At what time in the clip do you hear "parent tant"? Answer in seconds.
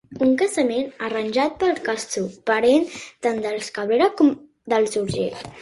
2.51-3.39